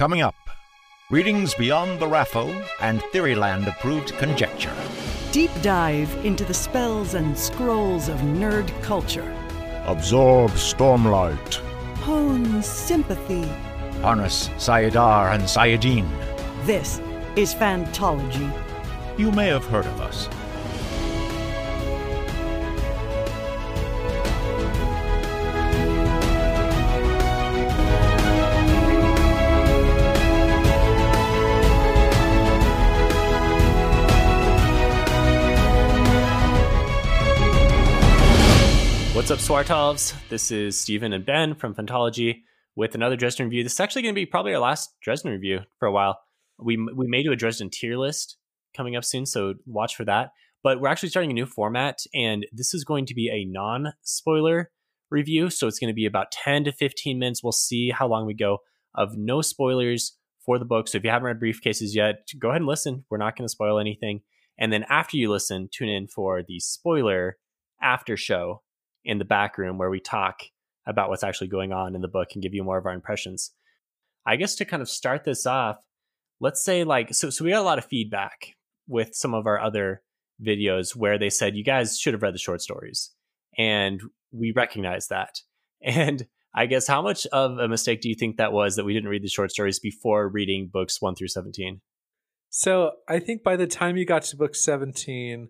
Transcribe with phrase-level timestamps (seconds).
[0.00, 0.48] Coming up,
[1.10, 4.74] readings beyond the RAFO and Theoryland approved conjecture.
[5.30, 9.30] Deep dive into the spells and scrolls of nerd culture.
[9.84, 11.56] Absorb stormlight.
[12.06, 13.44] Hone sympathy.
[14.00, 16.08] Harness saidar and saidin.
[16.64, 16.98] This
[17.36, 18.50] is Fantology.
[19.18, 20.30] You may have heard of us.
[39.50, 40.14] Swartovs?
[40.28, 42.42] This is Stephen and Ben from Fantology
[42.76, 43.64] with another Dresden review.
[43.64, 46.20] This is actually going to be probably our last Dresden review for a while.
[46.56, 48.36] We we may do a Dresden tier list
[48.76, 50.30] coming up soon, so watch for that.
[50.62, 53.92] But we're actually starting a new format, and this is going to be a non
[54.02, 54.70] spoiler
[55.10, 55.50] review.
[55.50, 57.42] So it's going to be about 10 to 15 minutes.
[57.42, 58.58] We'll see how long we go
[58.94, 60.86] of no spoilers for the book.
[60.86, 63.04] So if you haven't read Briefcases yet, go ahead and listen.
[63.10, 64.20] We're not going to spoil anything.
[64.56, 67.38] And then after you listen, tune in for the spoiler
[67.82, 68.62] after show
[69.04, 70.42] in the back room where we talk
[70.86, 73.52] about what's actually going on in the book and give you more of our impressions.
[74.26, 75.78] I guess to kind of start this off,
[76.40, 79.60] let's say like so so we got a lot of feedback with some of our
[79.60, 80.02] other
[80.44, 83.12] videos where they said you guys should have read the short stories.
[83.56, 84.00] And
[84.32, 85.40] we recognize that.
[85.82, 88.92] And I guess how much of a mistake do you think that was that we
[88.92, 91.80] didn't read the short stories before reading books 1 through 17?
[92.50, 95.48] So, I think by the time you got to book 17,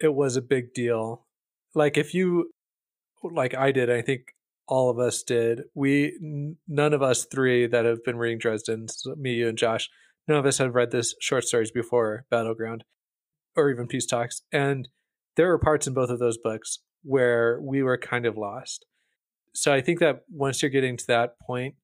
[0.00, 1.26] it was a big deal.
[1.74, 2.50] Like if you
[3.22, 4.34] like I did, I think
[4.66, 5.62] all of us did.
[5.74, 6.18] We
[6.66, 9.88] none of us three that have been reading Dresden, so me, you, and Josh,
[10.26, 12.84] none of us have read this short stories before Battleground,
[13.56, 14.42] or even Peace Talks.
[14.52, 14.88] And
[15.36, 18.84] there were parts in both of those books where we were kind of lost.
[19.54, 21.74] So I think that once you're getting to that point,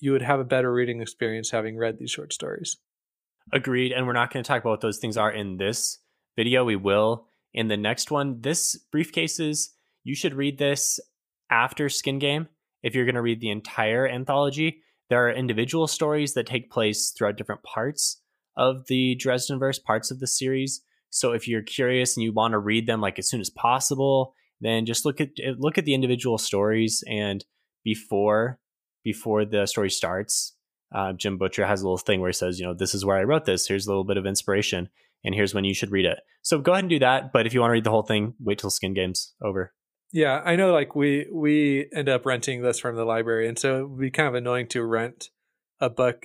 [0.00, 2.76] you would have a better reading experience having read these short stories.
[3.52, 3.92] Agreed.
[3.92, 5.98] And we're not going to talk about what those things are in this
[6.36, 6.64] video.
[6.64, 8.40] We will in the next one.
[8.40, 9.70] This briefcases,
[10.04, 11.00] you should read this
[11.50, 12.48] after Skin Game
[12.82, 14.82] if you're going to read the entire anthology.
[15.10, 18.20] There are individual stories that take place throughout different parts
[18.56, 20.82] of the Dresdenverse, parts of the series.
[21.10, 24.34] So if you're curious and you want to read them like as soon as possible,
[24.60, 27.44] then just look at look at the individual stories and
[27.84, 28.58] before
[29.04, 30.54] before the story starts,
[30.94, 33.18] uh, Jim Butcher has a little thing where he says, you know, this is where
[33.18, 33.66] I wrote this.
[33.66, 34.88] Here's a little bit of inspiration,
[35.24, 36.20] and here's when you should read it.
[36.42, 37.32] So go ahead and do that.
[37.32, 39.72] But if you want to read the whole thing, wait till Skin Game's over.
[40.12, 40.72] Yeah, I know.
[40.72, 44.28] Like we we end up renting this from the library, and so it'd be kind
[44.28, 45.30] of annoying to rent
[45.80, 46.24] a book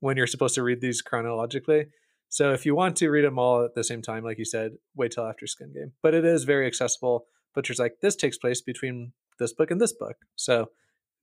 [0.00, 1.86] when you're supposed to read these chronologically.
[2.30, 4.72] So if you want to read them all at the same time, like you said,
[4.96, 5.92] wait till after Skin Game.
[6.02, 7.26] But it is very accessible.
[7.54, 10.70] Butcher's like this takes place between this book and this book, so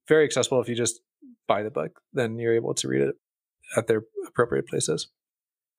[0.06, 0.60] very accessible.
[0.60, 1.00] If you just
[1.48, 3.16] buy the book, then you're able to read it
[3.76, 5.08] at their appropriate places.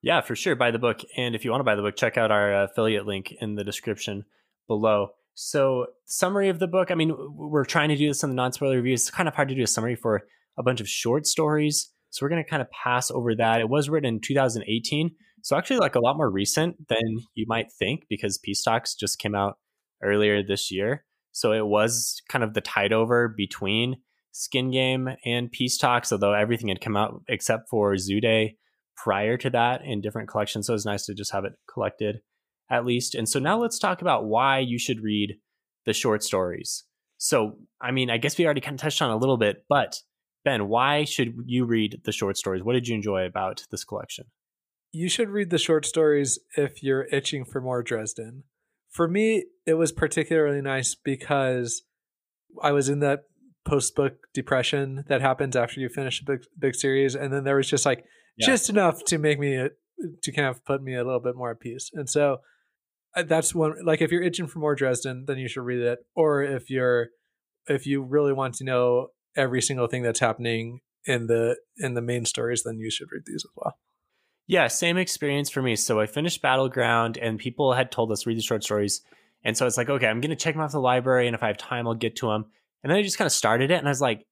[0.02, 0.56] Yeah, for sure.
[0.56, 2.64] Buy the book, and if you want to buy the book, check out our uh,
[2.66, 4.26] affiliate link in the description
[4.68, 5.12] below.
[5.34, 6.92] So, summary of the book.
[6.92, 8.94] I mean, we're trying to do this in the non spoiler review.
[8.94, 10.24] It's kind of hard to do a summary for
[10.58, 11.90] a bunch of short stories.
[12.10, 13.62] So, we're going to kind of pass over that.
[13.62, 15.12] It was written in 2018.
[15.44, 19.20] So, actually, like a lot more recent than you might think because Peace Talks just
[19.20, 19.58] came out
[20.04, 21.06] earlier this year.
[21.32, 23.98] So, it was kind of the tide over between
[24.34, 28.58] Skin Game and Peace Talks, although everything had come out except for Zoo Day
[28.98, 30.68] prior to that in different collections.
[30.68, 32.18] So, it was nice to just have it collected
[32.72, 33.14] at least.
[33.14, 35.36] And so now let's talk about why you should read
[35.86, 36.86] the short stories.
[37.18, 40.00] So, I mean, I guess we already kind of touched on a little bit, but
[40.44, 42.64] Ben, why should you read the short stories?
[42.64, 44.26] What did you enjoy about this collection?
[44.92, 48.44] You should read the short stories if you're itching for more Dresden.
[48.90, 51.84] For me, it was particularly nice because
[52.62, 53.26] I was in that
[53.64, 57.56] post book depression that happens after you finish a big big series, and then there
[57.56, 58.04] was just like
[58.36, 58.48] yeah.
[58.48, 59.70] just enough to make me uh,
[60.24, 61.90] to kind of put me a little bit more at peace.
[61.94, 62.42] And so
[63.16, 66.00] Uh, that's one like if you're itching for more Dresden, then you should read it.
[66.16, 67.10] Or if you're
[67.68, 72.02] if you really want to know every single thing that's happening in the in the
[72.02, 73.78] main stories, then you should read these as well.
[74.48, 75.76] Yeah, same experience for me.
[75.76, 79.02] So I finished Battleground, and people had told us read the short stories,
[79.44, 81.48] and so it's like, okay, I'm gonna check them off the library, and if I
[81.48, 82.46] have time, I'll get to them.
[82.84, 84.26] And then I just kind of started it, and I was like,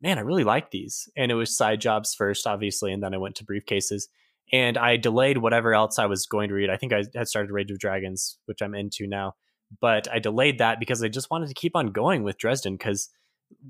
[0.00, 1.08] man, I really like these.
[1.16, 4.04] And it was side jobs first, obviously, and then I went to briefcases
[4.52, 6.70] and I delayed whatever else I was going to read.
[6.70, 9.34] I think I had started Rage of Dragons, which I'm into now,
[9.80, 13.08] but I delayed that because I just wanted to keep on going with Dresden because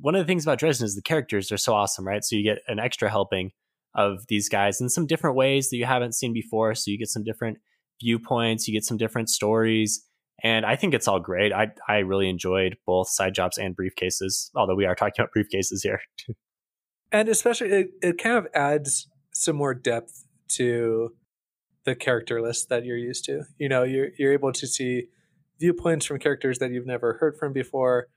[0.00, 2.24] one of the things about Dresden is the characters are so awesome, right?
[2.24, 3.52] So you get an extra helping
[3.94, 6.74] of these guys in some different ways that you haven't seen before.
[6.74, 7.58] So you get some different
[8.00, 10.04] viewpoints, you get some different stories.
[10.42, 11.52] And I think it's all great.
[11.52, 15.82] I I really enjoyed both side jobs and briefcases, although we are talking about briefcases
[15.82, 16.00] here.
[17.12, 21.14] and especially it, it kind of adds some more depth to
[21.84, 23.44] the character list that you're used to.
[23.58, 25.06] You know, you're you're able to see
[25.58, 28.08] viewpoints from characters that you've never heard from before.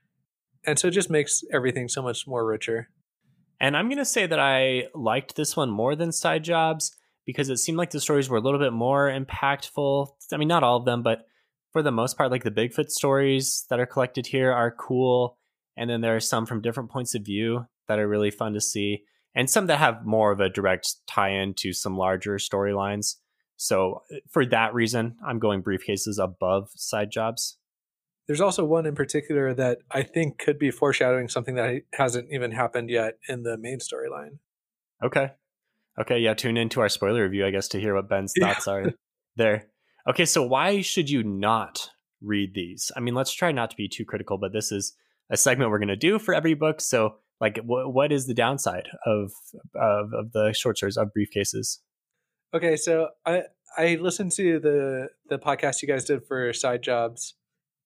[0.66, 2.90] And so it just makes everything so much more richer.
[3.60, 6.96] And I'm going to say that I liked this one more than Side Jobs
[7.26, 10.08] because it seemed like the stories were a little bit more impactful.
[10.32, 11.26] I mean, not all of them, but
[11.72, 15.38] for the most part, like the Bigfoot stories that are collected here are cool.
[15.76, 18.60] And then there are some from different points of view that are really fun to
[18.60, 19.04] see,
[19.34, 23.16] and some that have more of a direct tie in to some larger storylines.
[23.56, 27.58] So, uh, for that reason, I'm going briefcases above side jobs.
[28.26, 32.52] There's also one in particular that I think could be foreshadowing something that hasn't even
[32.52, 34.38] happened yet in the main storyline.
[35.04, 35.32] Okay.
[36.00, 36.18] Okay.
[36.18, 36.34] Yeah.
[36.34, 38.72] Tune into our spoiler review, I guess, to hear what Ben's thoughts yeah.
[38.72, 38.92] are
[39.36, 39.66] there.
[40.08, 40.24] Okay.
[40.24, 41.90] So, why should you not
[42.22, 42.92] read these?
[42.96, 44.94] I mean, let's try not to be too critical, but this is
[45.28, 46.80] a segment we're going to do for every book.
[46.80, 49.32] So, like, wh- what is the downside of,
[49.74, 51.78] of, of the short stories of briefcases?
[52.54, 52.76] Okay.
[52.76, 53.44] So, I,
[53.78, 57.34] I listened to the, the podcast you guys did for side jobs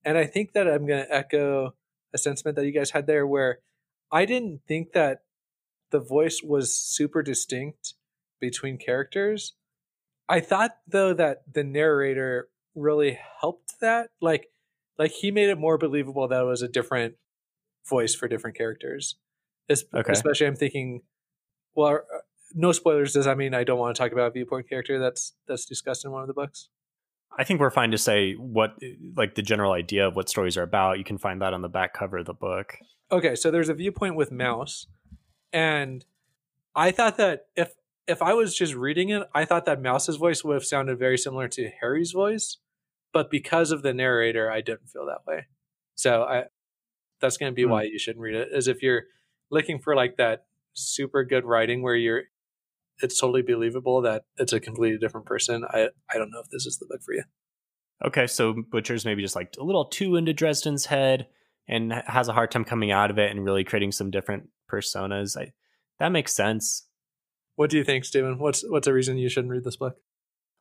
[0.04, 1.74] and I think that I'm going to echo
[2.12, 3.60] a sentiment that you guys had there where
[4.12, 5.22] I didn't think that
[5.90, 7.94] the voice was super distinct
[8.40, 9.54] between characters.
[10.28, 14.08] I thought though that the narrator really helped that.
[14.20, 14.48] Like
[14.98, 17.14] like he made it more believable that it was a different
[17.88, 19.16] voice for different characters.
[19.70, 20.12] Okay.
[20.12, 21.02] Especially I'm thinking
[21.74, 22.18] well uh,
[22.54, 25.32] no spoilers does that mean I don't want to talk about a viewpoint character that's
[25.46, 26.68] that's discussed in one of the books?
[27.36, 28.76] I think we're fine to say what,
[29.16, 30.98] like, the general idea of what stories are about.
[30.98, 32.78] You can find that on the back cover of the book.
[33.10, 34.86] Okay, so there's a viewpoint with Mouse,
[35.52, 36.04] and
[36.74, 37.72] I thought that if
[38.06, 41.18] if I was just reading it, I thought that Mouse's voice would have sounded very
[41.18, 42.58] similar to Harry's voice,
[43.12, 45.46] but because of the narrator, I didn't feel that way.
[45.94, 46.44] So I
[47.20, 47.70] that's going to be hmm.
[47.70, 48.48] why you shouldn't read it.
[48.54, 49.04] As if you're
[49.50, 50.44] looking for like that
[50.74, 52.22] super good writing where you're
[53.02, 55.64] it's totally believable that it's a completely different person.
[55.68, 57.24] I I don't know if this is the book for you.
[58.04, 61.26] Okay, so Butcher's maybe just like a little too into Dresden's head
[61.68, 65.40] and has a hard time coming out of it and really creating some different personas.
[65.40, 65.52] I
[65.98, 66.86] that makes sense.
[67.56, 68.38] What do you think, Stephen?
[68.38, 69.96] What's what's a reason you shouldn't read this book?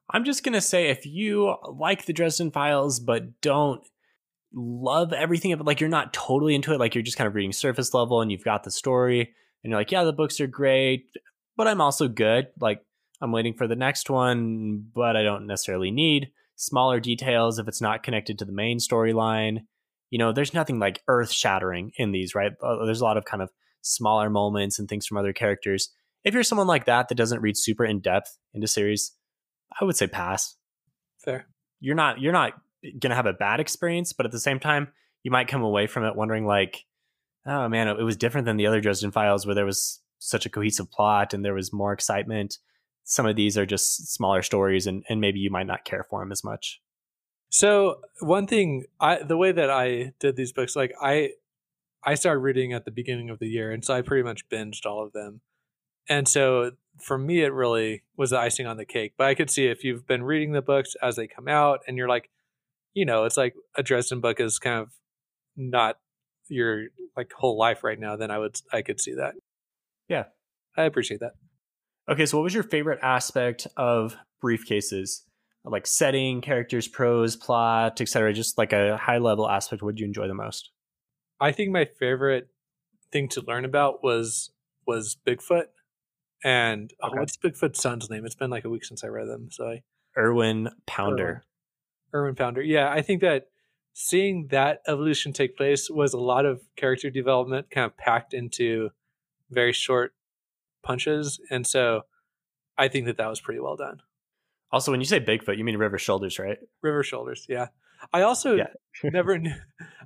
[0.10, 3.84] I'm just gonna say if you like the Dresden Files but don't
[4.54, 7.52] love everything it, like you're not totally into it, like you're just kind of reading
[7.52, 9.22] surface level and you've got the story
[9.64, 11.08] and you're like, yeah, the books are great
[11.56, 12.48] but I'm also good.
[12.60, 12.82] Like
[13.22, 17.82] I'm waiting for the next one, but I don't necessarily need smaller details if it's
[17.82, 19.60] not connected to the main storyline.
[20.10, 22.52] You know, there's nothing like earth shattering in these, right?
[22.62, 23.52] Uh, there's a lot of kind of
[23.82, 25.90] smaller moments and things from other characters.
[26.24, 29.12] If you're someone like that that doesn't read super in depth into series,
[29.80, 30.56] I would say pass.
[31.24, 31.48] Fair.
[31.80, 32.54] You're not you're not
[33.00, 34.90] gonna have a bad experience, but at the same time,
[35.24, 36.86] you might come away from it wondering like,
[37.46, 40.50] oh man, it was different than the other Dresden Files where there was such a
[40.50, 42.58] cohesive plot and there was more excitement.
[43.04, 46.22] Some of these are just smaller stories and, and maybe you might not care for
[46.22, 46.82] them as much.
[47.50, 51.32] So one thing I the way that I did these books, like I
[52.04, 54.86] I started reading at the beginning of the year and so I pretty much binged
[54.86, 55.42] all of them.
[56.10, 59.14] And so for me it really was the icing on the cake.
[59.18, 61.98] But I could see if you've been reading the books as they come out and
[61.98, 62.30] you're like,
[62.94, 64.90] you know, it's like a Dresden book is kind of
[65.56, 65.98] not
[66.48, 66.86] your
[67.16, 69.36] like whole life right now, then I would I could see that.
[70.08, 70.26] Yeah,
[70.78, 71.34] I appreciate that.
[72.10, 75.22] Okay, so what was your favorite aspect of briefcases?
[75.66, 78.34] Like setting, characters, prose, plot, etc.
[78.34, 79.82] Just like a high level aspect.
[79.82, 80.72] What did you enjoy the most?
[81.40, 82.50] I think my favorite
[83.14, 84.52] thing to learn about was
[84.86, 85.68] was Bigfoot.
[86.44, 87.16] And oh, okay.
[87.16, 88.26] oh, what's Bigfoot's son's name?
[88.26, 89.48] It's been like a week since I read them.
[89.52, 89.84] So I
[90.18, 91.44] Irwin Pounder.
[92.14, 92.62] Irwin, Pounder.
[92.62, 93.48] Yeah, I think that
[93.94, 98.90] seeing that evolution take place was a lot of character development kind of packed into
[99.50, 100.14] very short
[100.84, 102.02] punches, and so
[102.78, 104.02] I think that that was pretty well done.
[104.72, 106.58] Also, when you say Bigfoot, you mean River Shoulders, right?
[106.82, 107.68] River Shoulders, yeah.
[108.12, 108.68] I also yeah.
[109.04, 109.54] never knew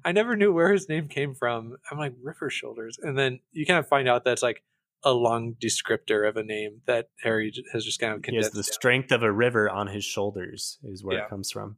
[0.06, 1.78] I never knew where his name came from.
[1.90, 4.64] I'm like River Shoulders, and then you kind of find out that's like
[5.04, 8.54] a long descriptor of a name that Harry has just kind of condensed.
[8.54, 8.76] He has the down.
[8.76, 11.24] strength of a river on his shoulders, is where yeah.
[11.26, 11.78] it comes from.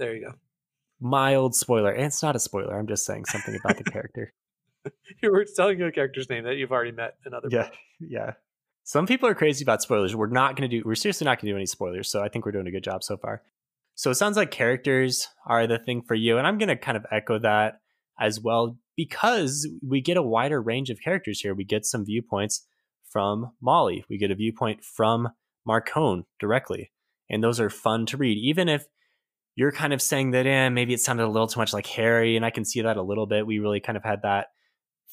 [0.00, 0.32] There you go.
[0.98, 2.76] Mild spoiler, and it's not a spoiler.
[2.76, 4.32] I'm just saying something about the character.
[5.22, 7.48] you were telling you a character's name that you've already met in other.
[7.50, 7.78] Yeah, books.
[8.00, 8.32] yeah.
[8.82, 10.16] Some people are crazy about spoilers.
[10.16, 10.82] We're not going to do.
[10.86, 12.10] We're seriously not going to do any spoilers.
[12.10, 13.42] So I think we're doing a good job so far.
[13.94, 16.96] So it sounds like characters are the thing for you, and I'm going to kind
[16.96, 17.80] of echo that
[18.18, 21.54] as well because we get a wider range of characters here.
[21.54, 22.66] We get some viewpoints
[23.10, 24.06] from Molly.
[24.08, 25.28] We get a viewpoint from
[25.68, 26.90] Marcone directly,
[27.28, 28.86] and those are fun to read, even if
[29.60, 32.34] you're kind of saying that, eh, maybe it sounded a little too much like Harry,
[32.34, 33.46] and I can see that a little bit.
[33.46, 34.46] We really kind of had that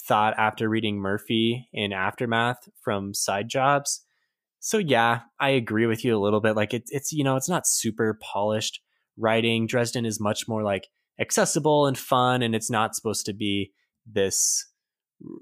[0.08, 4.06] thought after reading Murphy in Aftermath from Side Jobs.
[4.62, 6.56] So yeah, I agree with you a little bit.
[6.56, 8.80] Like it's it's you know it's not super polished
[9.18, 9.68] writing.
[9.68, 10.88] Dresden is much more like
[11.20, 13.74] accessible and fun, and it's not supposed to be
[14.10, 14.66] this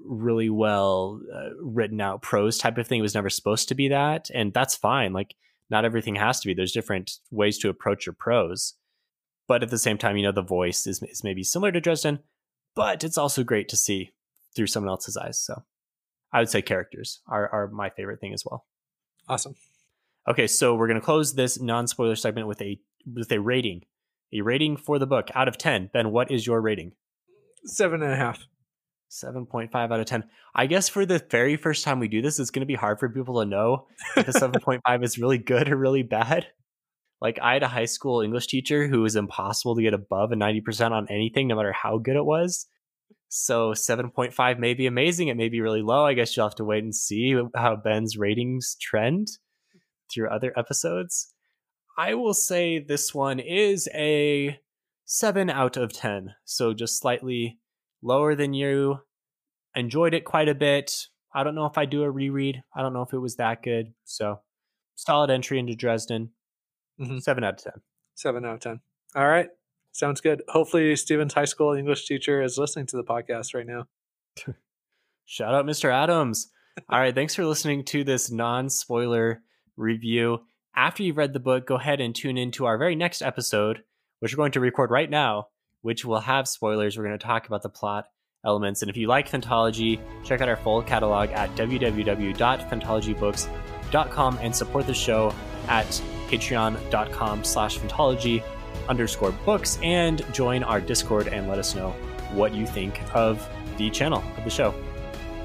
[0.04, 2.98] really well uh, written out prose type of thing.
[2.98, 5.12] It was never supposed to be that, and that's fine.
[5.12, 5.36] Like
[5.70, 6.54] not everything has to be.
[6.54, 8.74] There's different ways to approach your prose,
[9.48, 12.20] but at the same time, you know, the voice is is maybe similar to Dresden,
[12.74, 14.12] but it's also great to see
[14.54, 15.38] through someone else's eyes.
[15.38, 15.64] So
[16.32, 18.66] I would say characters are are my favorite thing as well.
[19.28, 19.54] Awesome.
[20.28, 22.78] Okay, so we're gonna close this non spoiler segment with a
[23.12, 23.82] with a rating.
[24.32, 25.90] A rating for the book out of ten.
[25.92, 26.92] Ben, what is your rating?
[27.64, 28.46] Seven and a half.
[29.08, 30.24] 7.5 out of 10.
[30.54, 32.98] I guess for the very first time we do this, it's going to be hard
[32.98, 33.86] for people to know
[34.16, 36.48] if a 7.5 is really good or really bad.
[37.20, 40.36] Like, I had a high school English teacher who was impossible to get above a
[40.36, 42.66] 90% on anything, no matter how good it was.
[43.28, 45.28] So, 7.5 may be amazing.
[45.28, 46.04] It may be really low.
[46.04, 49.28] I guess you'll have to wait and see how Ben's ratings trend
[50.12, 51.32] through other episodes.
[51.98, 54.58] I will say this one is a
[55.06, 56.34] 7 out of 10.
[56.44, 57.58] So, just slightly
[58.02, 58.98] lower than you.
[59.74, 61.06] Enjoyed it quite a bit.
[61.34, 62.62] I don't know if I do a reread.
[62.74, 63.92] I don't know if it was that good.
[64.04, 64.40] So
[64.94, 66.30] solid entry into Dresden.
[67.00, 67.22] Mhm.
[67.22, 67.80] Seven out of ten.
[68.14, 68.80] Seven out of ten.
[69.14, 69.48] All right.
[69.92, 70.42] Sounds good.
[70.48, 73.86] Hopefully, Stephen's high school English teacher is listening to the podcast right now.
[75.24, 75.90] Shout out Mr.
[75.90, 76.50] Adams.
[76.90, 79.40] All right, thanks for listening to this non-spoiler
[79.76, 80.40] review.
[80.76, 83.82] After you've read the book, go ahead and tune into our very next episode,
[84.20, 85.48] which we're going to record right now,
[85.80, 86.98] which will have spoilers.
[86.98, 88.04] We're going to talk about the plot
[88.44, 88.82] elements.
[88.82, 94.94] And if you like Fantology, check out our full catalog at www.fantologybooks.com and support the
[94.94, 95.32] show
[95.68, 98.42] at patreon.com slash fantology
[98.88, 101.90] underscore books and join our Discord and let us know
[102.32, 104.74] what you think of the channel of the show.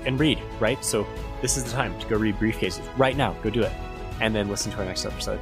[0.06, 0.84] And read, right?
[0.84, 1.06] So
[1.42, 3.34] this is the time to go read Briefcases right now.
[3.44, 3.72] Go do it.
[4.20, 5.40] And then listen to our next episode.